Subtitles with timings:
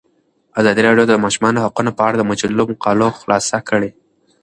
[0.59, 3.89] ازادي راډیو د د ماشومانو حقونه په اړه د مجلو مقالو خلاصه کړې.